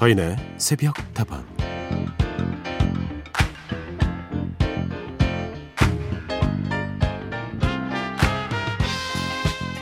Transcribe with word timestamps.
서인의 0.00 0.34
새벽 0.56 0.94
다방 1.12 1.44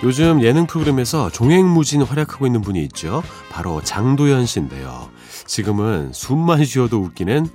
요즘 0.03 0.43
예능 0.43 0.67
프로그램에서 0.67 1.31
종횡무진 1.31 2.03
활약하고 2.03 2.47
있는 2.47 2.63
분이 2.63 2.83
있죠. 2.87 3.23
바로 3.53 3.81
장도연 3.81 4.47
씨인데요. 4.47 5.09
지금은 5.49 6.13
숨만 6.13 6.65
쉬어도 6.65 7.01
웃기는 7.01 7.49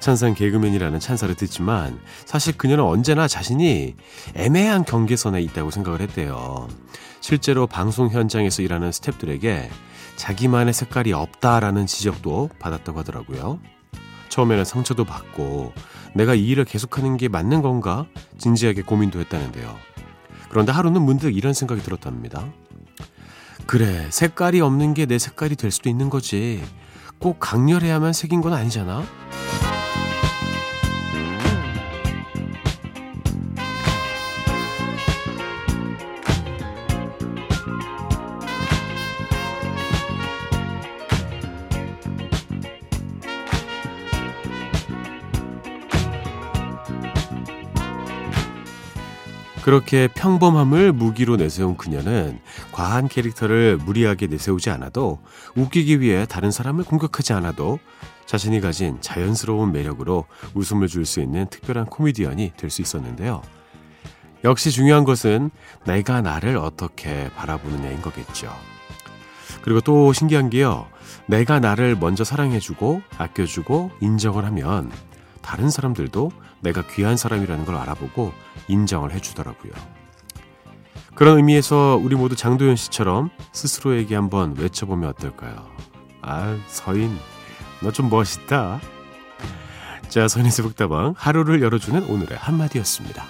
찬상 0.00 0.34
개그맨이라는 0.34 1.00
찬사를 1.00 1.34
듣지만 1.34 1.98
사실 2.26 2.56
그녀는 2.56 2.84
언제나 2.84 3.26
자신이 3.26 3.96
애매한 4.34 4.84
경계선에 4.84 5.40
있다고 5.40 5.70
생각을 5.70 6.02
했대요. 6.02 6.68
실제로 7.20 7.66
방송 7.66 8.10
현장에서 8.10 8.62
일하는 8.62 8.90
스탭들에게 8.90 9.68
자기만의 10.16 10.74
색깔이 10.74 11.12
없다라는 11.14 11.86
지적도 11.86 12.50
받았다고 12.58 12.98
하더라고요. 13.00 13.60
처음에는 14.28 14.64
상처도 14.64 15.04
받고 15.04 15.72
내가 16.14 16.34
이 16.34 16.46
일을 16.48 16.66
계속하는 16.66 17.16
게 17.16 17.28
맞는 17.28 17.62
건가 17.62 18.06
진지하게 18.36 18.82
고민도 18.82 19.20
했다는데요. 19.20 19.74
그런데 20.50 20.70
하루는 20.72 21.00
문득 21.00 21.34
이런 21.34 21.54
생각이 21.54 21.82
들었답니다. 21.82 22.46
그래, 23.66 24.06
색깔이 24.10 24.60
없는 24.60 24.94
게 24.94 25.06
내 25.06 25.18
색깔이 25.18 25.56
될 25.56 25.70
수도 25.70 25.88
있는 25.88 26.10
거지. 26.10 26.62
꼭 27.18 27.38
강렬해야만 27.40 28.12
색인 28.12 28.40
건 28.40 28.52
아니잖아. 28.52 29.04
그렇게 49.64 50.08
평범함을 50.08 50.92
무기로 50.92 51.36
내세운 51.36 51.76
그녀는 51.76 52.38
과한 52.72 53.08
캐릭터를 53.08 53.76
무리하게 53.76 54.26
내세우지 54.26 54.70
않아도 54.70 55.18
웃기기 55.56 56.00
위해 56.00 56.26
다른 56.26 56.50
사람을 56.50 56.84
공격하지 56.84 57.32
않아도 57.34 57.78
자신이 58.26 58.60
가진 58.60 58.98
자연스러운 59.00 59.72
매력으로 59.72 60.24
웃음을 60.54 60.86
줄 60.88 61.04
수 61.04 61.20
있는 61.20 61.46
특별한 61.46 61.86
코미디언이 61.86 62.52
될 62.56 62.70
수 62.70 62.82
있었는데요. 62.82 63.42
역시 64.44 64.70
중요한 64.70 65.04
것은 65.04 65.50
내가 65.84 66.20
나를 66.20 66.56
어떻게 66.56 67.28
바라보느냐인 67.30 68.00
거겠죠. 68.02 68.54
그리고 69.62 69.80
또 69.80 70.12
신기한 70.12 70.50
게요. 70.50 70.86
내가 71.26 71.58
나를 71.58 71.96
먼저 71.96 72.22
사랑해주고 72.24 73.02
아껴주고 73.18 73.90
인정을 74.00 74.44
하면 74.44 74.90
다른 75.42 75.70
사람들도 75.70 76.30
내가 76.60 76.82
귀한 76.88 77.16
사람이라는 77.16 77.64
걸 77.64 77.76
알아보고 77.76 78.32
인정을 78.68 79.12
해주더라고요. 79.12 79.72
그런 81.14 81.36
의미에서 81.38 81.98
우리 82.02 82.14
모두 82.14 82.36
장도연 82.36 82.76
씨처럼 82.76 83.30
스스로에게 83.52 84.14
한번 84.14 84.54
외쳐보면 84.56 85.08
어떨까요? 85.10 85.66
아, 86.22 86.56
서인, 86.68 87.16
너 87.82 87.90
좀 87.90 88.08
멋있다. 88.10 88.80
자, 90.08 90.26
서인의 90.28 90.50
새벽다방 90.52 91.14
하루를 91.16 91.60
열어주는 91.62 92.04
오늘의 92.04 92.38
한마디였습니다. 92.38 93.24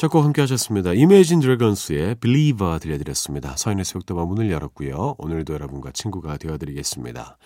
첫곡 0.00 0.24
함께 0.24 0.40
하셨습니다. 0.40 0.92
Imagine 0.92 1.42
Dragons의 1.42 2.14
Believer 2.14 2.78
들려드렸습니다. 2.78 3.54
서인의 3.58 3.84
새벽도방 3.84 4.28
문을 4.28 4.50
열었고요. 4.50 5.16
오늘도 5.18 5.52
여러분과 5.52 5.90
친구가 5.92 6.38
되어드리겠습니다. 6.38 7.36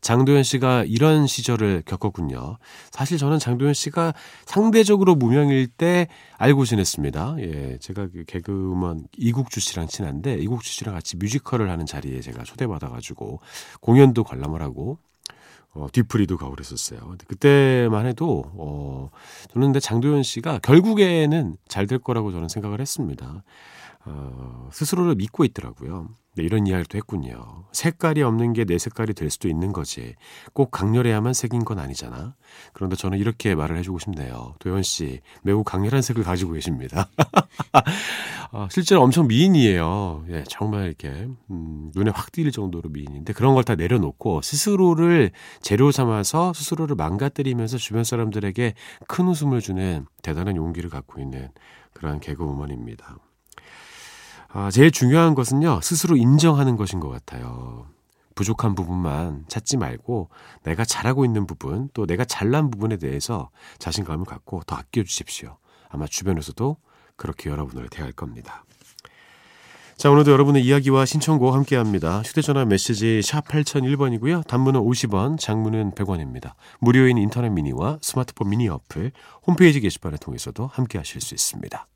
장도연 0.00 0.44
씨가 0.44 0.84
이런 0.86 1.26
시절을 1.26 1.82
겪었군요. 1.84 2.58
사실 2.92 3.18
저는 3.18 3.40
장도연 3.40 3.74
씨가 3.74 4.14
상대적으로 4.46 5.16
무명일 5.16 5.66
때 5.66 6.06
알고 6.38 6.66
지냈습니다. 6.66 7.34
예, 7.40 7.78
제가 7.80 8.06
그 8.06 8.22
개그우먼 8.28 9.08
이국주 9.18 9.58
씨랑 9.58 9.88
친한데 9.88 10.34
이국주 10.34 10.70
씨랑 10.70 10.94
같이 10.94 11.16
뮤지컬을 11.16 11.68
하는 11.68 11.84
자리에 11.84 12.20
제가 12.20 12.44
초대받아가지고 12.44 13.40
공연도 13.80 14.22
관람을 14.22 14.62
하고 14.62 14.98
어, 15.74 15.88
뒤풀이도 15.92 16.36
가고 16.36 16.52
그랬었어요. 16.52 17.16
그때만 17.28 18.06
해도, 18.06 18.44
어, 18.56 19.10
저는 19.52 19.68
근데 19.68 19.80
장도연 19.80 20.22
씨가 20.22 20.60
결국에는 20.60 21.56
잘 21.68 21.86
될 21.86 21.98
거라고 21.98 22.32
저는 22.32 22.48
생각을 22.48 22.80
했습니다. 22.80 23.42
어, 24.06 24.68
스스로를 24.72 25.14
믿고 25.16 25.44
있더라고요. 25.44 26.08
네, 26.36 26.42
이런 26.42 26.66
이야기를 26.66 26.86
또 26.86 26.98
했군요. 26.98 27.64
색깔이 27.72 28.22
없는 28.22 28.52
게 28.54 28.64
내 28.64 28.78
색깔이 28.78 29.12
될 29.14 29.30
수도 29.30 29.48
있는 29.48 29.72
거지. 29.72 30.14
꼭 30.52 30.70
강렬해야만 30.70 31.32
색인 31.34 31.64
건 31.64 31.78
아니잖아. 31.78 32.34
그런데 32.72 32.96
저는 32.96 33.18
이렇게 33.18 33.54
말을 33.54 33.76
해주고 33.78 33.98
싶네요. 33.98 34.54
도현 34.58 34.82
씨, 34.82 35.20
매우 35.42 35.62
강렬한 35.64 36.02
색을 36.02 36.24
가지고 36.24 36.52
계십니다. 36.52 37.08
어, 38.52 38.66
실제로 38.70 39.02
엄청 39.02 39.26
미인이에요. 39.28 40.24
예, 40.30 40.44
정말 40.48 40.86
이렇게, 40.86 41.28
음, 41.50 41.92
눈에 41.94 42.10
확 42.14 42.32
띌 42.32 42.50
정도로 42.50 42.90
미인인데 42.90 43.32
그런 43.32 43.54
걸 43.54 43.64
다 43.64 43.74
내려놓고 43.76 44.42
스스로를 44.42 45.30
재료 45.62 45.90
삼아서 45.90 46.52
스스로를 46.52 46.96
망가뜨리면서 46.96 47.78
주변 47.78 48.04
사람들에게 48.04 48.74
큰 49.08 49.26
웃음을 49.28 49.60
주는 49.60 50.04
대단한 50.22 50.56
용기를 50.56 50.90
갖고 50.90 51.20
있는 51.20 51.48
그러한 51.94 52.20
개그우먼입니다. 52.20 53.16
아, 54.56 54.70
제일 54.70 54.92
중요한 54.92 55.34
것은요, 55.34 55.80
스스로 55.82 56.16
인정하는 56.16 56.76
것인 56.76 57.00
것 57.00 57.08
같아요. 57.08 57.88
부족한 58.36 58.76
부분만 58.76 59.46
찾지 59.48 59.76
말고 59.76 60.30
내가 60.62 60.84
잘하고 60.84 61.24
있는 61.24 61.44
부분, 61.44 61.88
또 61.92 62.06
내가 62.06 62.24
잘난 62.24 62.70
부분에 62.70 62.96
대해서 62.96 63.50
자신감을 63.78 64.24
갖고 64.26 64.62
더 64.64 64.76
아껴주십시오. 64.76 65.58
아마 65.88 66.06
주변에서도 66.06 66.76
그렇게 67.16 67.50
여러분을 67.50 67.88
대할 67.88 68.12
겁니다. 68.12 68.64
자, 69.96 70.10
오늘도 70.10 70.30
여러분의 70.30 70.64
이야기와 70.64 71.04
신청곡 71.04 71.52
함께 71.52 71.74
합니다. 71.74 72.22
휴대전화 72.24 72.64
메시지 72.64 73.22
샵 73.22 73.48
8001번이고요. 73.48 74.46
단문은 74.46 74.80
50원, 74.80 75.36
장문은 75.36 75.92
100원입니다. 75.92 76.52
무료인 76.78 77.18
인터넷 77.18 77.48
미니와 77.50 77.98
스마트폰 78.02 78.50
미니 78.50 78.68
어플, 78.68 79.10
홈페이지 79.48 79.80
게시판을 79.80 80.18
통해서도 80.18 80.68
함께 80.68 80.98
하실 80.98 81.20
수 81.20 81.34
있습니다. 81.34 81.88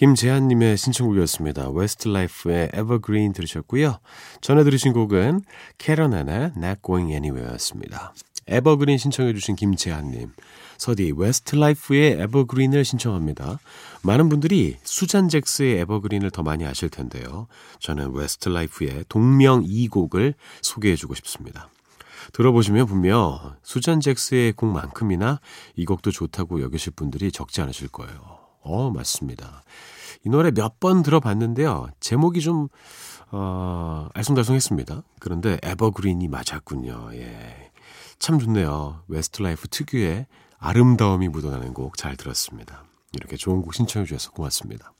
김재한님의 0.00 0.78
신청곡이었습니다. 0.78 1.68
웨스트라이프의 1.72 2.70
Evergreen 2.72 3.34
들으셨고요. 3.34 3.98
전에 4.40 4.64
들으신 4.64 4.94
곡은 4.94 5.42
케렌 5.76 6.14
앤의 6.14 6.52
Not 6.56 6.80
Going 6.82 7.12
Anywhere였습니다. 7.12 8.14
Evergreen 8.46 8.96
신청해주신 8.96 9.56
김재한님. 9.56 10.32
서디 10.78 11.12
웨스트라이프의 11.14 12.12
Evergreen을 12.18 12.82
신청합니다. 12.82 13.60
많은 14.02 14.30
분들이 14.30 14.78
수잔 14.84 15.28
잭스의 15.28 15.80
Evergreen을 15.80 16.30
더 16.30 16.42
많이 16.42 16.64
아실 16.64 16.88
텐데요. 16.88 17.46
저는 17.80 18.14
웨스트라이프의 18.14 19.04
동명 19.10 19.64
이 19.66 19.86
곡을 19.88 20.32
소개해주고 20.62 21.14
싶습니다. 21.16 21.68
들어보시면 22.32 22.86
분명 22.86 23.38
수잔 23.62 24.00
잭스의 24.00 24.52
곡만큼이나 24.52 25.40
이 25.76 25.84
곡도 25.84 26.10
좋다고 26.10 26.62
여기실 26.62 26.94
분들이 26.96 27.30
적지 27.30 27.60
않으실 27.60 27.88
거예요. 27.88 28.39
어, 28.62 28.90
맞습니다. 28.90 29.62
이 30.24 30.28
노래 30.28 30.50
몇 30.50 30.78
번 30.80 31.02
들어봤는데요. 31.02 31.88
제목이 32.00 32.40
좀, 32.40 32.68
어, 33.30 34.08
알쏭달쏭했습니다. 34.14 35.02
그런데 35.18 35.58
Evergreen이 35.62 36.28
맞았군요. 36.28 37.10
예. 37.14 37.70
참 38.18 38.38
좋네요. 38.38 39.02
웨스트라이프 39.08 39.68
특유의 39.68 40.26
아름다움이 40.58 41.28
묻어나는 41.28 41.72
곡 41.72 41.96
잘 41.96 42.16
들었습니다. 42.16 42.84
이렇게 43.14 43.36
좋은 43.36 43.62
곡 43.62 43.74
신청해 43.74 44.06
주셔서 44.06 44.30
고맙습니다. 44.32 44.92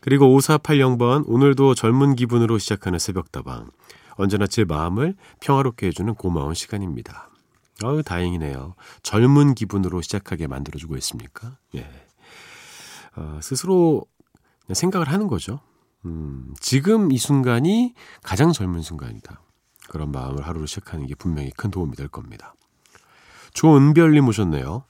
그리고 0.00 0.26
5480번, 0.38 1.24
오늘도 1.26 1.74
젊은 1.74 2.14
기분으로 2.14 2.58
시작하는 2.58 2.98
새벽다방. 2.98 3.70
언제나 4.16 4.46
제 4.46 4.64
마음을 4.64 5.14
평화롭게 5.40 5.86
해주는 5.88 6.14
고마운 6.14 6.54
시간입니다. 6.54 7.30
아유, 7.82 8.02
다행이네요. 8.04 8.74
젊은 9.02 9.54
기분으로 9.54 10.02
시작하게 10.02 10.46
만들어주고 10.46 10.96
있습니까? 10.96 11.56
예. 11.74 11.88
어, 13.18 13.40
스스로 13.42 14.06
생각을 14.72 15.10
하는 15.10 15.26
거죠. 15.26 15.60
음, 16.04 16.54
지금 16.60 17.10
이 17.10 17.18
순간이 17.18 17.94
가장 18.22 18.52
젊은 18.52 18.80
순간이다. 18.82 19.40
그런 19.88 20.12
마음을 20.12 20.46
하루를 20.46 20.68
시작하는 20.68 21.06
게 21.06 21.14
분명히 21.14 21.50
큰 21.50 21.70
도움이 21.70 21.96
될 21.96 22.08
겁니다. 22.08 22.54
조은별님 23.54 24.28
오셨네요. 24.28 24.84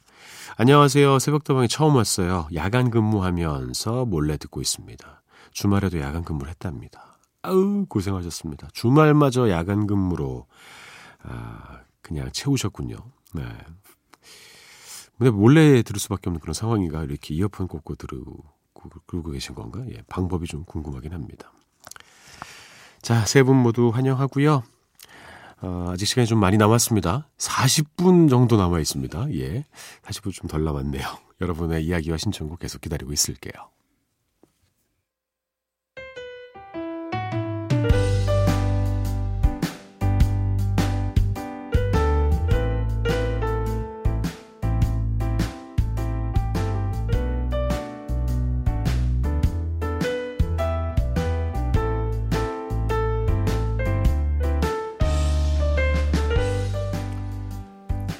안녕하세요. 0.56 1.18
새벽도방에 1.18 1.68
처음 1.68 1.96
왔어요. 1.96 2.48
야간 2.54 2.90
근무하면서 2.90 4.04
몰래 4.06 4.36
듣고 4.36 4.60
있습니다. 4.60 5.22
주말에도 5.52 6.00
야간 6.00 6.24
근무를 6.24 6.50
했답니다. 6.50 7.18
아우, 7.42 7.86
고생하셨습니다. 7.88 8.68
주말마저 8.72 9.48
야간 9.48 9.86
근무로, 9.86 10.46
아, 11.22 11.80
그냥 12.02 12.30
채우셨군요. 12.32 12.96
네. 13.34 13.42
근데 15.18 15.30
몰래 15.30 15.82
들을 15.82 15.98
수밖에 16.00 16.30
없는 16.30 16.40
그런 16.40 16.54
상황이가 16.54 17.02
이렇게 17.04 17.34
이어폰 17.34 17.66
꽂고 17.68 17.96
들고, 17.96 18.44
그러고 19.06 19.30
계신 19.30 19.54
건가? 19.54 19.82
예, 19.90 20.02
방법이 20.08 20.46
좀 20.46 20.64
궁금하긴 20.64 21.12
합니다. 21.12 21.52
자, 23.02 23.24
세 23.26 23.42
분 23.42 23.56
모두 23.56 23.88
환영하고요. 23.90 24.62
어, 25.60 25.88
아직 25.90 26.06
시간이 26.06 26.26
좀 26.28 26.38
많이 26.38 26.56
남았습니다. 26.56 27.28
40분 27.36 28.30
정도 28.30 28.56
남아 28.56 28.78
있습니다. 28.78 29.32
예. 29.34 29.64
40분 30.04 30.32
좀 30.32 30.48
덜 30.48 30.62
남았네요. 30.64 31.02
여러분의 31.40 31.84
이야기와 31.84 32.16
신청곡 32.16 32.60
계속 32.60 32.80
기다리고 32.80 33.12
있을게요. 33.12 33.52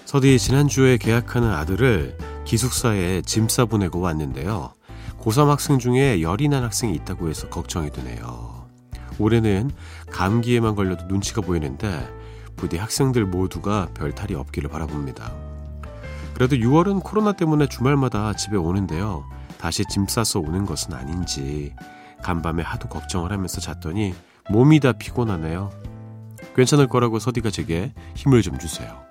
서디 0.09 0.39
지난주에 0.39 0.97
계약하는 0.97 1.53
아들을 1.53 2.17
기숙사에 2.47 3.21
짐 3.21 3.47
싸보내고 3.47 4.01
왔는데요. 4.01 4.73
고3 5.21 5.49
학생 5.49 5.79
중에 5.79 6.23
열이 6.23 6.49
난 6.49 6.65
학생이 6.65 6.95
있다고 6.95 7.29
해서 7.29 7.51
걱정이 7.51 7.91
되네요. 7.91 8.67
올해는 9.19 9.71
감기에만 10.11 10.77
걸려도 10.77 11.09
눈치가 11.09 11.43
보이는데 11.43 12.09
부디 12.57 12.79
학생들 12.79 13.27
모두가 13.27 13.91
별 13.93 14.15
탈이 14.15 14.35
없기를 14.35 14.71
바라봅니다. 14.71 15.31
그래도 16.33 16.57
6월은 16.57 17.03
코로나 17.03 17.33
때문에 17.33 17.69
주말마다 17.69 18.33
집에 18.33 18.57
오는데요. 18.57 19.29
다시 19.59 19.85
짐 19.91 20.07
싸서 20.07 20.41
오는 20.41 20.65
것은 20.65 20.95
아닌지 20.95 21.75
간밤에 22.23 22.63
하도 22.63 22.89
걱정을 22.89 23.31
하면서 23.31 23.61
잤더니 23.61 24.15
몸이 24.49 24.81
다 24.81 24.93
피곤하네요. 24.93 25.71
괜찮을 26.57 26.89
거라고 26.89 27.19
서디가 27.19 27.51
제게 27.51 27.93
힘을 28.15 28.41
좀 28.41 28.59
주세요. 28.59 29.07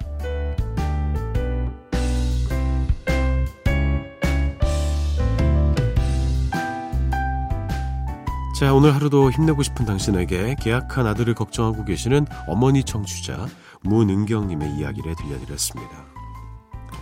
자, 8.58 8.74
오늘 8.74 8.96
하루도 8.96 9.30
힘내고 9.30 9.62
싶은 9.62 9.86
당신에게 9.86 10.56
계약한 10.60 11.06
아들을 11.06 11.36
걱정하고 11.36 11.86
계시는 11.86 12.26
어머니 12.48 12.84
청취자 12.84 13.46
문은경님의 13.84 14.78
이야기를 14.78 15.16
들려드렸습니다. 15.16 15.92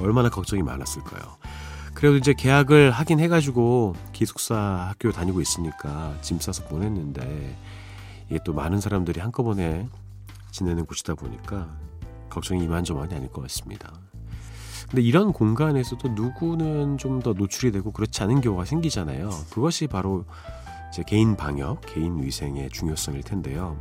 얼마나 0.02 0.30
걱정이 0.30 0.64
많았을까요? 0.64 1.38
그래도 1.94 2.18
이제 2.18 2.34
계약을 2.34 2.92
하긴 2.92 3.22
해가지고 3.22 3.96
기숙사 4.12 4.58
학교 4.90 5.14
다니고 5.14 5.40
있으니까 5.40 6.18
짐 6.22 6.42
싸서 6.42 6.66
보냈는데 6.66 7.58
이게 8.30 8.38
또 8.44 8.52
많은 8.54 8.82
사람들이 8.82 9.22
한꺼번에 9.22 9.88
지내는 10.52 10.86
곳이다 10.86 11.16
보니까 11.16 11.70
걱정이 12.30 12.66
이만저만이 12.66 13.16
아닐 13.16 13.32
것 13.32 13.42
같습니다. 13.44 13.94
근데 14.90 15.02
이런 15.02 15.32
공간에서도 15.32 16.06
누구는 16.10 16.98
좀 16.98 17.22
더 17.22 17.32
노출이 17.32 17.72
되고 17.72 17.94
그렇지 17.94 18.22
않은 18.24 18.42
경우가 18.42 18.66
생기잖아요. 18.66 19.30
그것이 19.52 19.88
바로 19.88 20.26
이 20.26 20.65
제 20.96 21.04
개인 21.04 21.36
방역, 21.36 21.82
개인 21.82 22.24
위생의 22.24 22.70
중요성일 22.70 23.22
텐데요. 23.24 23.76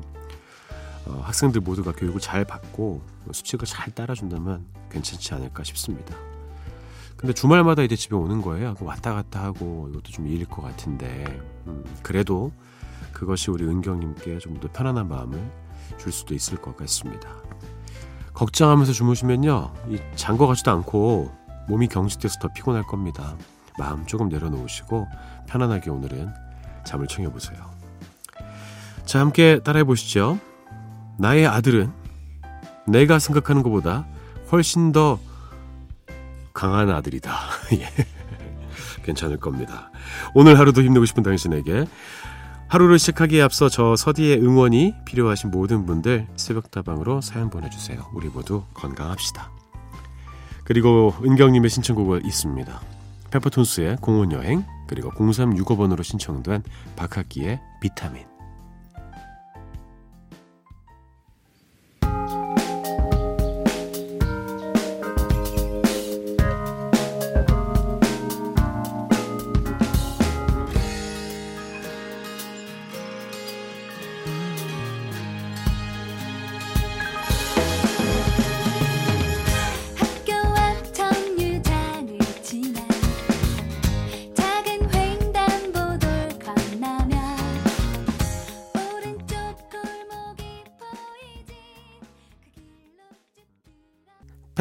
어, 1.07 1.21
학생들 1.23 1.61
모두가 1.61 1.93
교육을 1.93 2.21
잘 2.21 2.45
받고 2.45 3.03
수칙을 3.31 3.69
잘 3.69 3.95
따라준다면 3.95 4.67
괜찮지 4.91 5.33
않을까 5.33 5.63
싶습니다. 5.63 6.17
근데 7.17 7.33
주말마다 7.33 7.85
이제 7.85 7.95
집에 7.95 8.17
오는 8.17 8.43
거예요. 8.43 8.75
왔다 8.81 9.15
갔다 9.15 9.45
하고 9.45 9.87
이것도 9.91 10.11
좀 10.11 10.27
일일 10.27 10.47
것 10.47 10.61
같은데 10.63 11.41
음, 11.69 11.85
그래도 12.03 12.51
그것이 13.13 13.53
우리 13.53 13.63
은경님께 13.65 14.39
좀 14.39 14.59
더 14.59 14.67
편안한 14.73 15.07
마음을 15.07 15.41
줄 15.99 16.11
수도 16.11 16.35
있을 16.35 16.61
것 16.61 16.77
같습니다. 16.77 17.29
걱정하면서 18.33 18.93
주무시면요, 18.93 19.73
이 19.89 20.01
잔거 20.17 20.49
같지도 20.49 20.73
않고 20.73 21.31
몸이 21.69 21.87
경직돼서 21.87 22.41
더 22.41 22.49
피곤할 22.53 22.83
겁니다. 22.83 23.37
마음 23.79 24.05
조금 24.05 24.29
내려놓으시고 24.29 25.07
편안하게 25.47 25.91
오늘은 25.91 26.43
잠을 26.85 27.07
청해보세요. 27.07 27.59
자, 29.05 29.21
함께 29.21 29.61
따라해 29.63 29.85
보시죠. 29.85 30.39
나의 31.19 31.47
아들은 31.47 31.93
내가 32.87 33.19
생각하는 33.19 33.63
것보다 33.63 34.07
훨씬 34.51 34.93
더 34.93 35.19
강한 36.53 36.91
아들이다. 36.91 37.33
예. 37.75 37.89
괜찮을 39.03 39.39
겁니다. 39.39 39.91
오늘 40.35 40.59
하루도 40.59 40.83
힘내고 40.83 41.05
싶은 41.05 41.23
당신에게 41.23 41.87
하루를 42.69 42.99
시작하기에 42.99 43.43
앞서 43.43 43.69
저 43.69 43.95
서디의 43.95 44.39
응원이 44.43 44.95
필요하신 45.05 45.51
모든 45.51 45.85
분들 45.87 46.27
새벽다방으로 46.37 47.21
사연 47.21 47.51
보내주세요. 47.51 48.11
우리 48.15 48.29
모두 48.29 48.65
건강합시다. 48.75 49.51
그리고 50.65 51.15
은경님의 51.23 51.69
신청곡은 51.71 52.25
있습니다. 52.25 52.81
페퍼톤스의 53.35 53.97
공원여행 53.97 54.65
그리고 54.87 55.11
0365번으로 55.11 56.05
신청된 56.05 56.63
박학기의 56.95 57.61
비타민 57.81 58.34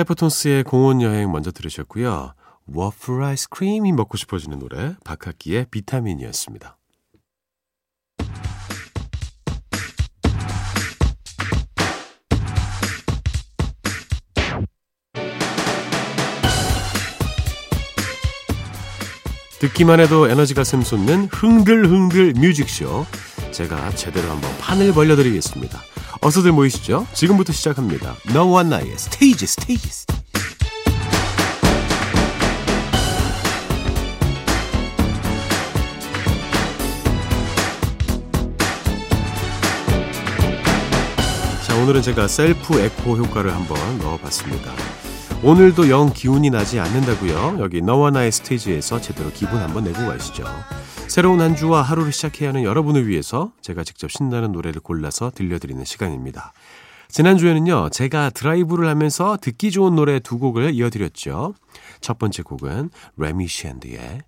페퍼톤스의 0.03 0.63
공원 0.63 1.01
여행 1.01 1.31
먼저 1.31 1.51
들으셨고요. 1.51 2.33
워플 2.67 3.23
아이스크림이 3.23 3.91
먹고 3.93 4.17
싶어지는 4.17 4.59
노래 4.59 4.95
박학기의 5.03 5.67
비타민이었습니다. 5.71 6.77
듣기만 19.59 20.01
해도 20.01 20.27
에너지가 20.27 20.65
샘솟는 20.65 21.29
흥들흥들 21.31 22.33
뮤직쇼 22.33 23.05
제가 23.51 23.91
제대로 23.91 24.29
한번 24.29 24.51
판을 24.59 24.91
벌려드리겠습니다. 24.93 25.92
어서들 26.23 26.53
모이시죠. 26.53 27.05
지금부터 27.13 27.51
시작합니다. 27.51 28.15
너와 28.33 28.63
나의 28.63 28.97
스테이지 28.97 29.45
스테이지 29.45 30.05
자 41.67 41.75
오늘은 41.81 42.01
제가 42.01 42.29
셀프 42.29 42.79
에코 42.79 43.17
효과를 43.17 43.53
한번 43.53 43.77
넣어봤습니다. 43.99 44.71
오늘도 45.43 45.89
영 45.89 46.13
기운이 46.13 46.49
나지 46.51 46.79
않는다고요? 46.79 47.57
여기 47.59 47.81
너와 47.81 48.11
나의 48.11 48.31
스테이지에서 48.31 49.01
제대로 49.01 49.29
기분 49.31 49.59
한번 49.59 49.83
내고 49.83 50.07
가시죠. 50.07 50.45
새로운 51.07 51.41
한 51.41 51.55
주와 51.55 51.81
하루를 51.81 52.11
시작해야 52.11 52.49
하는 52.49 52.63
여러분을 52.63 53.07
위해서 53.07 53.51
제가 53.61 53.83
직접 53.83 54.11
신나는 54.11 54.51
노래를 54.51 54.81
골라서 54.81 55.29
들려드리는 55.29 55.83
시간입니다. 55.85 56.53
지난주에는요, 57.13 57.89
제가 57.91 58.31
드라이브를 58.31 58.87
하면서 58.89 59.37
듣기 59.39 59.69
좋은 59.69 59.93
노래 59.93 60.19
두 60.19 60.39
곡을 60.39 60.73
이어드렸죠. 60.73 61.53
첫 62.01 62.17
번째 62.17 62.41
곡은 62.41 62.89
레미 63.17 63.47
샌드의 63.47 64.21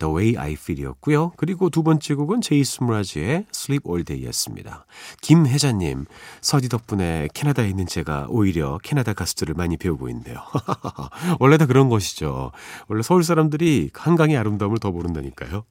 The 0.00 0.12
Way 0.12 0.36
I 0.36 0.52
Feel이었고요. 0.54 1.34
그리고 1.36 1.70
두 1.70 1.84
번째 1.84 2.14
곡은 2.14 2.40
제이슨 2.40 2.82
므라즈의 2.82 3.46
Sleep 3.54 3.88
All 3.88 4.04
Day였습니다. 4.04 4.86
김혜자님, 5.20 6.06
서디 6.40 6.68
덕분에 6.68 7.28
캐나다에 7.32 7.68
있는 7.68 7.86
제가 7.86 8.26
오히려 8.28 8.78
캐나다 8.82 9.12
가수들을 9.12 9.54
많이 9.54 9.76
배우고 9.76 10.08
있네요. 10.08 10.42
원래 11.38 11.56
다 11.58 11.66
그런 11.66 11.88
것이죠. 11.88 12.50
원래 12.88 13.02
서울 13.02 13.22
사람들이 13.22 13.90
한강의 13.94 14.36
아름다움을 14.36 14.78
더 14.78 14.90
모른다니까요. 14.90 15.62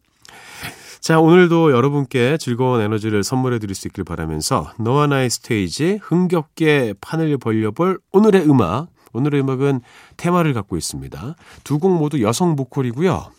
자, 1.01 1.19
오늘도 1.19 1.71
여러분께 1.71 2.37
즐거운 2.37 2.79
에너지를 2.79 3.23
선물해 3.23 3.57
드릴 3.57 3.73
수 3.73 3.87
있길 3.87 4.03
바라면서 4.03 4.71
너와 4.77 5.07
나의 5.07 5.31
스테이지 5.31 5.97
흥겹게 5.99 6.93
판을 7.01 7.39
벌려볼 7.39 7.99
오늘의 8.11 8.47
음악. 8.47 8.89
오늘의 9.13 9.41
음악은 9.41 9.81
테마를 10.17 10.53
갖고 10.53 10.77
있습니다. 10.77 11.35
두 11.63 11.79
곡 11.79 11.97
모두 11.97 12.21
여성 12.21 12.55
보컬이고요. 12.55 13.31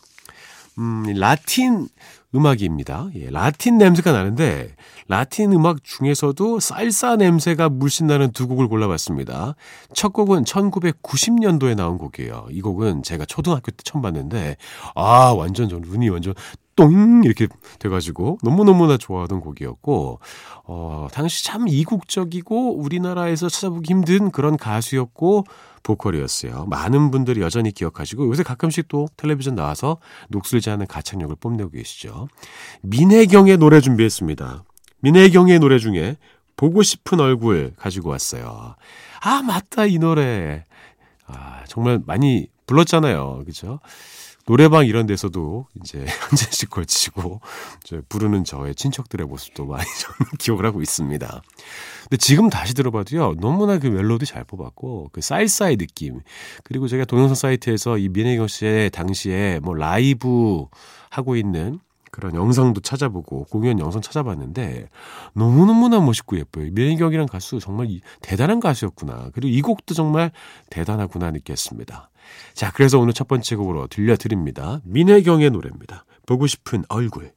음, 0.78 1.04
라틴 1.16 1.86
음악입니다. 2.34 3.10
예, 3.14 3.30
라틴 3.30 3.78
냄새가 3.78 4.10
나는데 4.10 4.74
라틴 5.06 5.52
음악 5.52 5.84
중에서도 5.84 6.60
쌀쌀 6.60 7.18
냄새가 7.18 7.68
물씬 7.68 8.06
나는 8.06 8.32
두 8.32 8.48
곡을 8.48 8.68
골라봤습니다. 8.68 9.54
첫 9.94 10.12
곡은 10.14 10.44
1990년도에 10.44 11.76
나온 11.76 11.98
곡이에요. 11.98 12.46
이 12.50 12.60
곡은 12.60 13.02
제가 13.02 13.26
초등학교 13.26 13.70
때 13.70 13.76
처음 13.84 14.02
봤는데 14.02 14.56
아 14.94 15.32
완전 15.36 15.68
전 15.68 15.82
눈이 15.82 16.08
완전 16.08 16.32
똥 16.74 17.22
이렇게 17.24 17.48
돼가지고 17.78 18.38
너무너무나 18.42 18.96
좋아하던 18.96 19.40
곡이었고 19.40 20.20
어 20.64 21.08
당시 21.12 21.44
참 21.44 21.68
이국적이고 21.68 22.78
우리나라에서 22.78 23.48
찾아보기 23.48 23.92
힘든 23.92 24.30
그런 24.30 24.56
가수였고 24.56 25.44
보컬이었어요. 25.82 26.66
많은 26.66 27.10
분들이 27.10 27.40
여전히 27.40 27.72
기억하시고 27.72 28.28
요새 28.28 28.42
가끔씩 28.42 28.88
또 28.88 29.08
텔레비전 29.16 29.54
나와서 29.54 29.98
녹슬지 30.28 30.70
않은 30.70 30.86
가창력을 30.86 31.34
뽐내고 31.36 31.70
계시죠. 31.70 32.28
민혜경의 32.82 33.58
노래 33.58 33.80
준비했습니다. 33.80 34.64
민혜경의 35.00 35.58
노래 35.58 35.78
중에 35.78 36.16
보고 36.56 36.82
싶은 36.82 37.20
얼굴 37.20 37.74
가지고 37.76 38.10
왔어요. 38.10 38.76
아 39.20 39.42
맞다 39.42 39.86
이 39.86 39.98
노래. 39.98 40.64
아 41.26 41.64
정말 41.66 42.00
많이 42.06 42.46
불렀잖아요. 42.66 43.42
그죠? 43.44 43.80
노래방 44.46 44.86
이런 44.86 45.06
데서도 45.06 45.66
이제 45.80 45.98
한 46.20 46.36
잔씩 46.36 46.70
걸치고 46.70 47.40
부르는 48.08 48.44
저의 48.44 48.74
친척들의 48.74 49.26
모습도 49.26 49.66
많이 49.66 49.84
저는 50.00 50.30
기억을 50.38 50.66
하고 50.66 50.82
있습니다. 50.82 51.42
근데 52.02 52.16
지금 52.16 52.50
다시 52.50 52.74
들어봐도요 52.74 53.34
너무나 53.40 53.78
그 53.78 53.86
멜로디 53.86 54.26
잘 54.26 54.44
뽑았고 54.44 55.10
그 55.12 55.20
쌀쌀의 55.20 55.76
느낌 55.76 56.20
그리고 56.64 56.88
제가 56.88 57.04
동영상 57.04 57.34
사이트에서 57.36 57.98
이 57.98 58.08
민혜경 58.08 58.48
씨의 58.48 58.90
당시에 58.90 59.60
뭐 59.62 59.74
라이브 59.74 60.66
하고 61.10 61.36
있는 61.36 61.78
그런 62.10 62.34
영상도 62.34 62.82
찾아보고 62.82 63.44
공연 63.44 63.78
영상 63.78 64.02
찾아봤는데 64.02 64.88
너무너무나 65.32 65.98
멋있고 66.00 66.36
예뻐요. 66.38 66.68
민혜경이란 66.72 67.26
가수 67.26 67.58
정말 67.58 67.86
이- 67.90 68.02
대단한 68.20 68.60
가수였구나. 68.60 69.30
그리고 69.32 69.48
이 69.48 69.62
곡도 69.62 69.94
정말 69.94 70.30
대단하구나 70.68 71.30
느꼈습니다. 71.30 72.10
자, 72.54 72.70
그래서 72.72 72.98
오늘 72.98 73.12
첫 73.12 73.28
번째 73.28 73.56
곡으로 73.56 73.86
들려드립니다. 73.86 74.80
민혜경의 74.84 75.50
노래입니다. 75.50 76.04
보고 76.26 76.46
싶은 76.46 76.84
얼굴. 76.88 77.32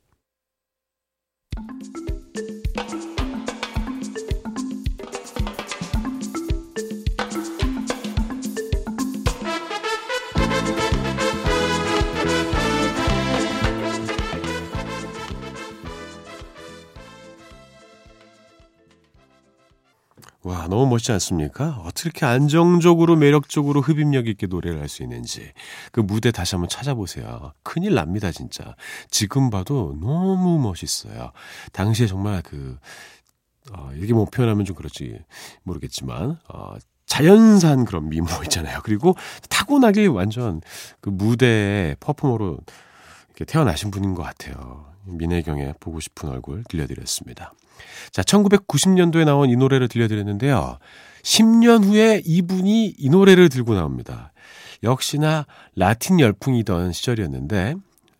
와, 20.66 20.68
너무 20.68 20.88
멋지지 20.88 21.12
않습니까? 21.14 21.82
어떻게 21.86 22.26
안정적으로 22.26 23.16
매력적으로 23.16 23.82
흡입력 23.82 24.28
있게 24.28 24.48
노래를 24.48 24.82
할 24.82 24.90
수 24.90 25.04
있는지. 25.04 25.52
그 25.92 26.00
무대 26.00 26.32
다시 26.32 26.56
한번 26.56 26.70
찾아보세요. 26.70 27.54
큰일 27.64 27.96
납니다, 27.96 28.32
진짜. 28.32 28.76
지금 29.10 29.50
봐도 29.50 29.96
너무 30.00 30.60
멋있어요. 30.60 31.32
당시에 31.74 32.08
정말 32.08 32.42
그, 32.44 32.78
어, 33.74 33.92
이게 33.96 34.14
뭐 34.14 34.26
표현하면 34.26 34.64
좀 34.66 34.76
그렇지 34.76 35.20
모르겠지만, 35.64 36.38
어, 36.54 36.76
자연산 37.08 37.86
그런 37.86 38.10
미모 38.10 38.28
있잖아요. 38.44 38.80
그리고 38.84 39.16
타고나게 39.50 40.06
완전 40.08 40.62
그 41.02 41.10
무대에 41.10 41.96
퍼포머로 42.00 42.58
이렇게 43.30 43.46
태어나신 43.46 43.92
분인 43.92 44.14
것 44.16 44.24
같아요. 44.24 44.95
민혜경의 45.06 45.76
보고 45.80 46.00
싶은 46.00 46.30
얼굴 46.30 46.64
들려드렸습니다. 46.70 47.54
자, 48.12 48.22
1990년도에 48.22 49.26
나온 49.26 49.50
이 49.50 49.56
노래를 49.56 49.88
들려드렸는데요. 49.88 50.78
10년 51.24 51.84
후에 51.84 52.22
이분이 52.26 52.96
이 52.98 53.10
노래를 53.10 53.50
들고 53.50 53.74
나옵니다. 53.74 54.32
역시나 54.84 55.46
라틴 55.76 56.20
열풍이던 56.20 56.92
시절이었는데, 56.92 57.76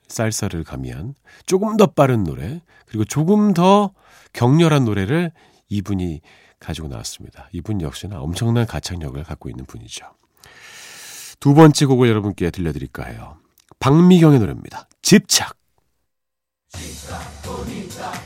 쌀쌀을 0.08 0.64
가미한 0.64 1.14
조금 1.46 1.78
더 1.78 1.88
빠른 1.88 2.24
노래, 2.24 2.62
그리고 2.86 3.06
조금 3.06 3.54
더 3.54 3.92
격렬한 4.34 4.86
노래를 4.86 5.32
이분이 5.70 6.22
가지고 6.60 6.88
나왔습니다. 6.88 7.50
이분 7.52 7.82
역시나 7.82 8.20
엄청난 8.20 8.66
가창력을 8.66 9.22
갖고 9.24 9.50
있는 9.50 9.66
분이죠. 9.66 10.06
두 11.40 11.54
번째 11.54 11.86
곡을 11.86 12.10
여러분께 12.10 12.50
들려드릴까 12.50 13.06
해요. 13.06 13.38
박미경의 13.80 14.40
노래입니다. 14.40 14.88
집착. 15.02 15.58
Città, 16.78 17.20
bonita. 17.44 18.25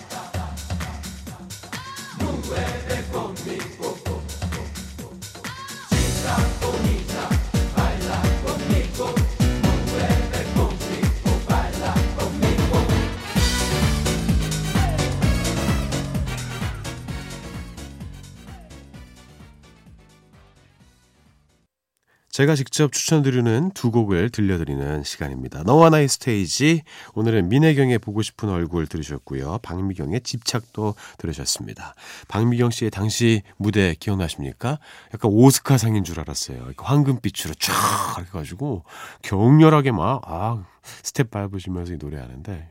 제가 22.40 22.56
직접 22.56 22.94
추천드리는 22.94 23.72
두 23.72 23.92
곡을 23.92 24.30
들려드리는 24.30 25.04
시간입니다. 25.04 25.64
너와 25.64 25.90
나의 25.90 26.08
스테이지 26.08 26.84
오늘은 27.14 27.50
민혜경의 27.50 28.00
보고 28.00 28.22
싶은 28.22 28.48
얼굴 28.48 28.88
들으셨고요. 28.88 29.58
박미경의 29.62 30.22
집착도 30.22 30.96
들으셨습니다. 31.18 31.96
박미경 32.30 32.70
씨의 32.70 32.92
당시 32.92 33.42
무대 33.58 33.94
기억나십니까? 34.00 34.80
약간 35.14 35.32
오스카상인 35.32 36.06
줄 36.06 36.22
알았어요. 36.22 36.72
황금빛으로 36.78 37.56
쫙 37.56 37.74
해가지고 38.20 38.86
격렬하게 39.22 39.92
막 39.92 40.22
아, 40.24 40.64
스텝 41.04 41.32
밟으시면서 41.32 41.96
이 41.96 41.98
노래하는데 41.98 42.70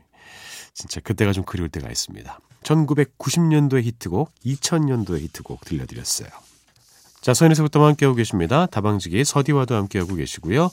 진짜 0.73 0.99
그때가 0.99 1.31
좀 1.31 1.43
그리울 1.43 1.69
때가 1.69 1.91
있습니다. 1.91 2.39
1990년도의 2.63 3.83
히트곡, 3.83 4.33
2000년도의 4.43 5.19
히트곡 5.19 5.63
들려드렸어요. 5.63 6.48
자, 7.21 7.33
서인에서부터 7.33 7.85
함께하고 7.85 8.15
계십니다. 8.15 8.65
다방지기 8.65 9.25
서디와도 9.25 9.75
함께하고 9.75 10.15
계시고요. 10.15 10.69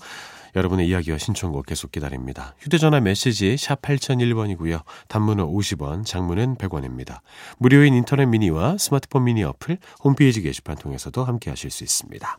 여러분의 0.54 0.88
이야기와 0.88 1.18
신청곡 1.18 1.66
계속 1.66 1.92
기다립니다. 1.92 2.54
휴대전화 2.60 3.00
메시지 3.00 3.56
샵 3.58 3.82
8001번이고요. 3.82 4.82
단문은 5.08 5.44
50원, 5.44 6.06
장문은 6.06 6.56
100원입니다. 6.56 7.18
무료인 7.58 7.94
인터넷 7.94 8.26
미니와 8.26 8.78
스마트폰 8.78 9.24
미니 9.24 9.44
어플, 9.44 9.78
홈페이지 10.02 10.40
게시판 10.40 10.76
통해서도 10.76 11.24
함께하실 11.24 11.70
수 11.70 11.84
있습니다. 11.84 12.36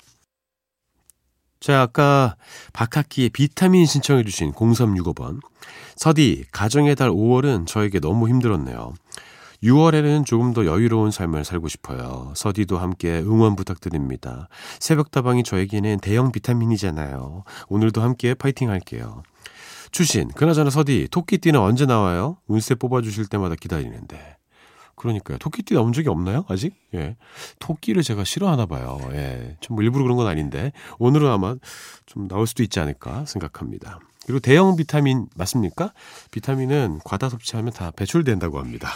자, 1.60 1.82
아까 1.82 2.36
박학기의 2.74 3.30
비타민 3.30 3.86
신청해 3.86 4.24
주신 4.24 4.52
0365번. 4.54 5.40
서디, 5.96 6.46
가정의 6.52 6.96
달 6.96 7.10
5월은 7.10 7.68
저에게 7.68 8.00
너무 8.00 8.30
힘들었네요. 8.30 8.94
6월에는 9.64 10.26
조금 10.26 10.54
더 10.54 10.66
여유로운 10.66 11.12
삶을 11.12 11.44
살고 11.44 11.68
싶어요. 11.68 12.34
서디도 12.36 12.78
함께 12.78 13.20
응원 13.20 13.56
부탁드립니다. 13.56 14.48
새벽다방이 14.80 15.44
저에게는 15.44 16.00
대형 16.00 16.32
비타민이잖아요. 16.32 17.44
오늘도 17.70 18.02
함께 18.02 18.34
파이팅 18.34 18.70
할게요. 18.70 19.24
추신, 19.92 20.28
그나저나 20.30 20.70
서디, 20.70 21.08
토끼띠는 21.12 21.60
언제 21.60 21.86
나와요? 21.86 22.38
운세 22.48 22.76
뽑아주실 22.76 23.28
때마다 23.28 23.56
기다리는데. 23.56 24.38
그러니까요. 24.96 25.38
토끼띠 25.38 25.76
나온 25.76 25.94
적이 25.94 26.10
없나요? 26.10 26.44
아직? 26.50 26.74
예. 26.96 27.16
토끼를 27.60 28.02
제가 28.02 28.24
싫어하나 28.24 28.66
봐요. 28.66 29.00
예. 29.12 29.56
좀 29.62 29.82
일부러 29.82 30.04
그런 30.04 30.18
건 30.18 30.28
아닌데. 30.28 30.72
오늘은 30.98 31.30
아마 31.30 31.56
좀 32.08 32.28
나올 32.28 32.48
수도 32.48 32.64
있지 32.64 32.80
않을까 32.80 33.26
생각합니다. 33.26 34.00
그리고 34.28 34.42
대형 34.42 34.76
비타민 34.76 35.28
맞습니까? 35.36 35.94
비타민은 36.32 37.00
과다 37.06 37.30
섭취하면 37.30 37.72
다 37.72 37.92
배출된다고 37.92 38.60
합니다. 38.60 38.90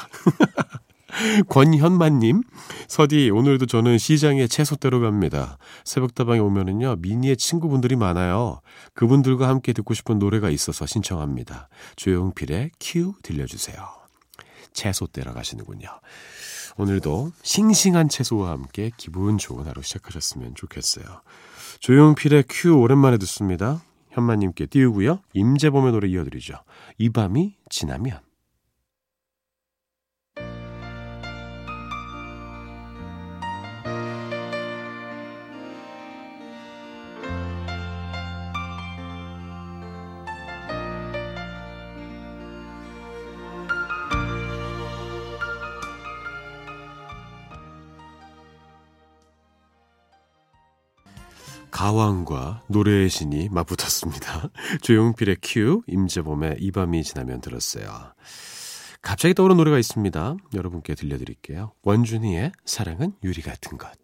권현만님, 1.47 2.43
서디, 2.89 3.29
오늘도 3.29 3.65
저는 3.65 3.97
시장에 3.97 4.47
채소 4.47 4.75
떼러 4.75 4.99
갑니다. 4.99 5.57
새벽다방에 5.85 6.39
오면은요, 6.39 6.97
미니의 6.99 7.37
친구분들이 7.37 7.95
많아요. 7.95 8.59
그분들과 8.93 9.47
함께 9.47 9.71
듣고 9.71 9.93
싶은 9.93 10.19
노래가 10.19 10.49
있어서 10.49 10.85
신청합니다. 10.85 11.69
조용필의 11.95 12.71
Q 12.81 13.13
들려주세요. 13.23 13.87
채소 14.73 15.07
떼러 15.07 15.33
가시는군요. 15.33 15.87
오늘도 16.77 17.31
싱싱한 17.41 18.09
채소와 18.09 18.51
함께 18.51 18.91
기분 18.97 19.37
좋은 19.37 19.65
하루 19.65 19.81
시작하셨으면 19.81 20.55
좋겠어요. 20.55 21.05
조용필의 21.79 22.45
Q 22.49 22.73
오랜만에 22.73 23.17
듣습니다. 23.19 23.81
현마님께 24.11 24.67
띄우고요. 24.67 25.19
임재범의 25.33 25.91
노래 25.91 26.07
이어드리죠. 26.09 26.55
이 26.97 27.09
밤이 27.09 27.55
지나면. 27.69 28.30
가왕과 51.81 52.61
노래의 52.67 53.09
신이 53.09 53.49
맞붙었습니다. 53.49 54.51
조용필의 54.83 55.37
큐, 55.41 55.81
임재범의 55.87 56.57
이 56.59 56.69
밤이 56.69 57.03
지나면 57.03 57.41
들었어요. 57.41 58.13
갑자기 59.01 59.33
떠오른 59.33 59.57
노래가 59.57 59.79
있습니다. 59.79 60.35
여러분께 60.53 60.93
들려드릴게요. 60.93 61.73
원준이의 61.81 62.51
사랑은 62.65 63.13
유리 63.23 63.41
같은 63.41 63.79
것. 63.79 64.00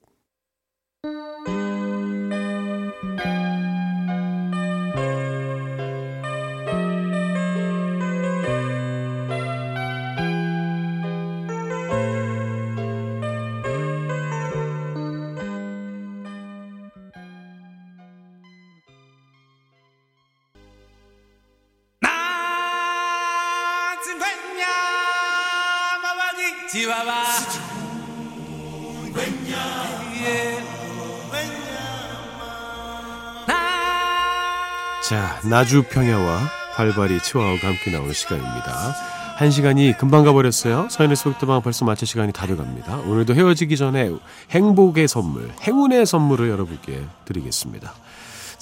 자, 35.07 35.39
나주 35.49 35.83
평야와 35.83 36.49
활발히 36.73 37.21
치와오가 37.21 37.67
함께 37.67 37.91
나오는 37.91 38.11
시간입니다. 38.13 38.95
한 39.37 39.51
시간이 39.51 39.93
금방 39.97 40.25
가버렸어요. 40.25 40.89
서인의 40.89 41.15
속도방 41.15 41.61
벌써 41.61 41.85
마칠 41.85 42.07
시간이 42.07 42.33
다 42.33 42.45
돼갑니다. 42.45 42.97
오늘도 42.97 43.35
헤어지기 43.35 43.77
전에 43.77 44.11
행복의 44.51 45.07
선물, 45.07 45.49
행운의 45.61 46.05
선물을 46.05 46.49
여러분께 46.49 47.05
드리겠습니다. 47.25 47.93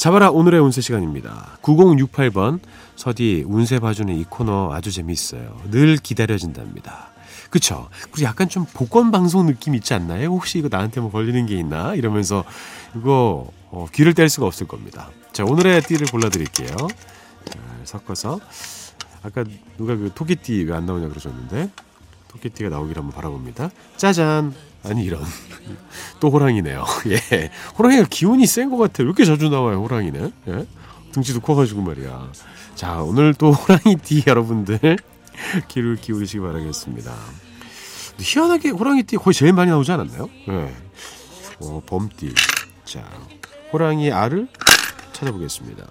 잡아라 0.05 0.29
오늘의 0.29 0.59
운세 0.61 0.81
시간입니다. 0.81 1.57
9068번 1.63 2.59
서디 2.95 3.43
운세 3.47 3.79
봐주는 3.79 4.13
이 4.15 4.23
코너 4.23 4.71
아주 4.71 4.91
재미있어요. 4.91 5.59
늘 5.71 5.97
기다려진답니다. 5.97 7.07
그쵸? 7.49 7.89
그리고 8.11 8.27
약간 8.29 8.47
좀 8.47 8.65
복권 8.71 9.09
방송 9.09 9.47
느낌 9.47 9.73
있지 9.73 9.95
않나요? 9.95 10.27
혹시 10.27 10.59
이거 10.59 10.67
나한테 10.69 11.01
뭐 11.01 11.09
걸리는 11.09 11.47
게 11.47 11.55
있나? 11.57 11.95
이러면서 11.95 12.43
이거 12.95 13.47
어, 13.71 13.87
귀를 13.93 14.13
뗄 14.13 14.29
수가 14.29 14.45
없을 14.45 14.67
겁니다. 14.67 15.09
자 15.31 15.43
오늘의 15.43 15.81
띠를 15.81 16.05
골라드릴게요. 16.11 16.75
잘 17.49 17.61
섞어서 17.85 18.39
아까 19.23 19.43
누가 19.79 19.95
그 19.95 20.11
토끼띠 20.13 20.65
왜 20.65 20.75
안 20.75 20.85
나오냐 20.85 21.07
그러셨는데 21.07 21.71
토끼띠가 22.27 22.69
나오길 22.69 22.95
한번 22.95 23.11
바라봅니다. 23.15 23.71
짜잔. 23.97 24.53
아니 24.85 25.03
이런 25.03 25.23
또 26.19 26.29
호랑이네요. 26.29 26.83
예, 27.07 27.49
호랑이가 27.77 28.07
기운이 28.09 28.45
센 28.45 28.69
것 28.69 28.77
같아요. 28.77 29.05
왜 29.05 29.09
이렇게 29.09 29.25
자주 29.25 29.49
나와요 29.49 29.81
호랑이는? 29.81 30.31
예? 30.47 30.67
등치도 31.11 31.41
커가지고 31.41 31.81
말이야. 31.81 32.31
자 32.75 33.01
오늘 33.01 33.33
또 33.33 33.51
호랑이띠 33.51 34.23
여러분들 34.27 34.79
귀를 35.69 35.95
기울이시기 35.95 36.39
바라겠습니다. 36.41 37.13
희한하게 38.19 38.69
호랑이띠 38.69 39.17
거의 39.17 39.33
제일 39.33 39.53
많이 39.53 39.69
나오지 39.71 39.91
않았나요? 39.91 40.29
예. 40.49 40.73
어, 41.61 41.81
범띠. 41.85 42.33
자 42.85 43.03
호랑이 43.73 44.11
알을 44.11 44.47
찾아보겠습니다. 45.13 45.85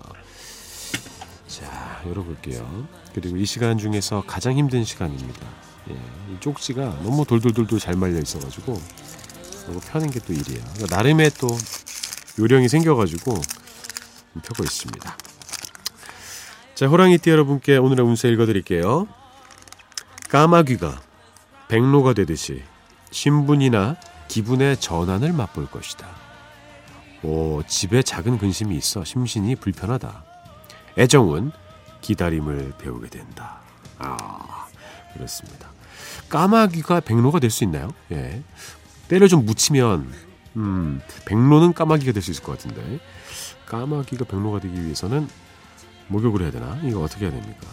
자 1.46 2.02
열어볼게요. 2.06 2.86
그리고 3.14 3.36
이 3.36 3.46
시간 3.46 3.78
중에서 3.78 4.24
가장 4.26 4.54
힘든 4.56 4.84
시간입니다. 4.84 5.46
예, 5.90 5.92
이 5.94 6.40
쪽지가 6.40 7.00
너무 7.02 7.24
돌돌돌돌 7.24 7.78
잘 7.78 7.94
말려 7.96 8.18
있어가지고 8.18 8.80
너무 9.66 9.80
펴는 9.80 10.10
게 10.10 10.20
또 10.20 10.32
일이에요. 10.32 10.62
그러니까 10.74 10.96
나름의 10.96 11.30
또 11.38 11.48
요령이 12.38 12.68
생겨가지고 12.68 13.32
펴고 14.42 14.64
있습니다. 14.64 15.16
자, 16.74 16.86
호랑이띠 16.88 17.30
여러분께 17.30 17.76
오늘의 17.76 18.04
운세 18.04 18.28
읽어드릴게요. 18.30 19.06
까마귀가 20.28 21.00
백로가 21.68 22.12
되듯이 22.14 22.62
신분이나 23.12 23.96
기분의 24.28 24.78
전환을 24.80 25.32
맛볼 25.32 25.66
것이다. 25.70 26.06
오, 27.22 27.62
집에 27.66 28.02
작은 28.02 28.38
근심이 28.38 28.76
있어 28.76 29.04
심신이 29.04 29.54
불편하다. 29.56 30.24
애정은 30.98 31.52
기다림을 32.00 32.74
배우게 32.78 33.08
된다. 33.08 33.60
아, 33.98 34.66
그렇습니다. 35.14 35.68
까마귀가 36.28 37.00
백로가 37.00 37.38
될 37.40 37.50
수 37.50 37.64
있나요? 37.64 37.90
예. 38.12 38.42
때를 39.08 39.28
좀 39.28 39.44
묻히면 39.46 40.12
음, 40.56 41.00
백로는 41.26 41.72
까마귀가 41.74 42.12
될 42.12 42.22
수 42.22 42.30
있을 42.30 42.42
것 42.42 42.52
같은데 42.52 42.98
까마귀가 43.66 44.24
백로가 44.24 44.60
되기 44.60 44.82
위해서는 44.84 45.28
목욕을 46.08 46.42
해야 46.42 46.50
되나? 46.50 46.78
이거 46.84 47.00
어떻게 47.02 47.26
해야 47.26 47.32
됩니까? 47.32 47.66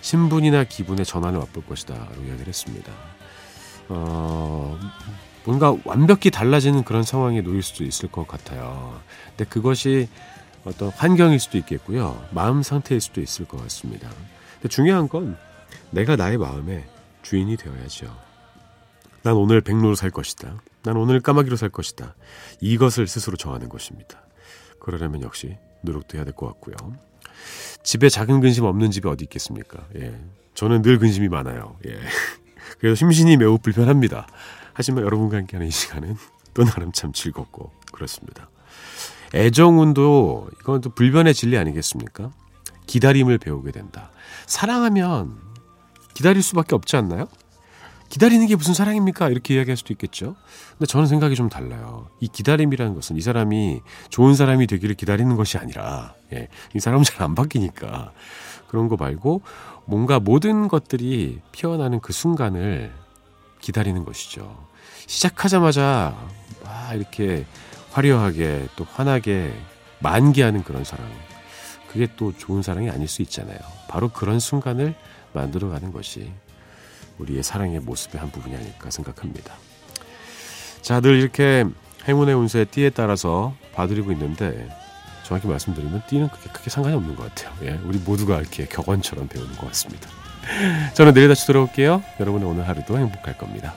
신분이나 0.00 0.64
기분의 0.64 1.04
전환을 1.04 1.38
맛볼 1.38 1.66
것이다 1.66 1.94
라고 1.94 2.14
이야기를 2.22 2.46
했습니다. 2.48 2.92
어, 3.88 4.78
뭔가 5.44 5.74
완벽히 5.84 6.30
달라지는 6.30 6.84
그런 6.84 7.02
상황에 7.02 7.40
놓일 7.42 7.62
수도 7.62 7.84
있을 7.84 8.10
것 8.10 8.26
같아요. 8.26 9.00
근데 9.30 9.44
그것이 9.44 10.08
어떤 10.64 10.90
환경일 10.90 11.38
수도 11.40 11.58
있겠고요. 11.58 12.22
마음 12.30 12.62
상태일 12.62 13.00
수도 13.00 13.20
있을 13.20 13.46
것 13.46 13.60
같습니다. 13.62 14.08
근데 14.54 14.68
중요한 14.68 15.08
건 15.08 15.36
내가 15.90 16.16
나의 16.16 16.38
마음에 16.38 16.86
주인이 17.22 17.56
되어야죠. 17.56 18.14
난 19.22 19.34
오늘 19.36 19.60
백로로 19.60 19.94
살 19.94 20.10
것이다. 20.10 20.60
난 20.82 20.96
오늘 20.96 21.20
까마귀로 21.20 21.56
살 21.56 21.68
것이다. 21.68 22.14
이것을 22.60 23.06
스스로 23.06 23.36
정하는 23.36 23.68
것입니다. 23.68 24.22
그러려면 24.80 25.22
역시 25.22 25.58
노력도 25.82 26.16
해야 26.16 26.24
될 26.24 26.32
것 26.34 26.46
같고요. 26.46 26.74
집에 27.82 28.08
작은 28.08 28.40
근심 28.40 28.64
없는 28.64 28.90
집이 28.90 29.08
어디 29.08 29.24
있겠습니까? 29.24 29.86
예. 29.96 30.18
저는 30.54 30.82
늘 30.82 30.98
근심이 30.98 31.28
많아요. 31.28 31.76
예. 31.86 31.98
그래서 32.78 32.94
심신이 32.94 33.36
매우 33.36 33.58
불편합니다. 33.58 34.26
하지만 34.72 35.04
여러분과 35.04 35.36
함께하는 35.38 35.66
이 35.68 35.70
시간은 35.70 36.16
또 36.54 36.64
나름 36.64 36.92
참 36.92 37.12
즐겁고 37.12 37.72
그렇습니다. 37.92 38.48
애정운도 39.34 40.48
이건 40.60 40.80
또 40.80 40.90
불변의 40.90 41.34
진리 41.34 41.56
아니겠습니까? 41.58 42.30
기다림을 42.86 43.38
배우게 43.38 43.70
된다. 43.70 44.10
사랑하면 44.46 45.38
기다릴 46.14 46.42
수밖에 46.42 46.74
없지 46.74 46.96
않나요? 46.96 47.26
기다리는 48.08 48.44
게 48.48 48.56
무슨 48.56 48.74
사랑입니까? 48.74 49.28
이렇게 49.28 49.54
이야기할 49.54 49.76
수도 49.76 49.92
있겠죠. 49.94 50.34
근데 50.72 50.86
저는 50.86 51.06
생각이 51.06 51.36
좀 51.36 51.48
달라요. 51.48 52.08
이 52.18 52.26
기다림이라는 52.26 52.94
것은 52.94 53.16
이 53.16 53.20
사람이 53.20 53.82
좋은 54.08 54.34
사람이 54.34 54.66
되기를 54.66 54.96
기다리는 54.96 55.36
것이 55.36 55.58
아니라, 55.58 56.14
예, 56.32 56.48
이 56.74 56.80
사람은 56.80 57.04
잘 57.04 57.22
안 57.22 57.34
바뀌니까. 57.36 58.12
그런 58.66 58.88
거 58.88 58.96
말고 58.96 59.42
뭔가 59.84 60.20
모든 60.20 60.68
것들이 60.68 61.40
피어나는 61.52 62.00
그 62.00 62.12
순간을 62.12 62.92
기다리는 63.60 64.04
것이죠. 64.04 64.66
시작하자마자 65.06 66.16
막 66.64 66.94
이렇게 66.94 67.46
화려하게 67.92 68.68
또 68.76 68.86
환하게 68.92 69.52
만개하는 70.00 70.62
그런 70.64 70.84
사랑. 70.84 71.06
그게 71.88 72.06
또 72.16 72.32
좋은 72.36 72.62
사랑이 72.62 72.88
아닐 72.90 73.08
수 73.08 73.22
있잖아요. 73.22 73.58
바로 73.88 74.08
그런 74.08 74.38
순간을 74.38 74.94
만들어가는 75.32 75.92
것이 75.92 76.30
우리의 77.18 77.42
사랑의 77.42 77.80
모습의 77.80 78.20
한 78.20 78.30
부분이 78.30 78.54
아닐까 78.56 78.90
생각합니다. 78.90 79.54
자, 80.80 81.00
늘 81.00 81.16
이렇게 81.20 81.64
행운의 82.08 82.34
운세 82.34 82.64
띠에 82.64 82.90
따라서 82.90 83.54
봐드리고 83.74 84.12
있는데 84.12 84.68
정확히 85.24 85.46
말씀드리면 85.46 86.02
띠는 86.08 86.28
그렇게 86.28 86.50
크게 86.50 86.70
상관이 86.70 86.96
없는 86.96 87.14
것 87.14 87.28
같아요. 87.28 87.54
예, 87.62 87.78
우리 87.84 87.98
모두가 87.98 88.40
이렇게 88.40 88.66
격언처럼 88.66 89.28
배우는 89.28 89.56
것 89.56 89.66
같습니다. 89.68 90.08
저는 90.94 91.14
내일 91.14 91.28
다시 91.28 91.46
돌아올게요. 91.46 92.02
여러분의 92.18 92.48
오늘 92.48 92.66
하루도 92.66 92.98
행복할 92.98 93.36
겁니다. 93.38 93.74